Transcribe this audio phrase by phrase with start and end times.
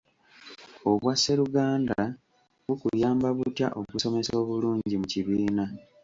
[0.91, 1.99] Obwasseruganda
[2.65, 5.65] bukuyamba butya okusomesa obulungi mu kibiina?